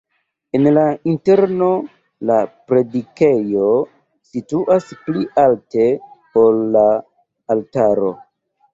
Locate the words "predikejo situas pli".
2.71-5.29